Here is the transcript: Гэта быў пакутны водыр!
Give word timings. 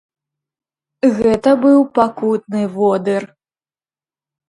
Гэта 1.19 1.49
быў 1.67 1.79
пакутны 2.01 2.61
водыр! 2.81 3.33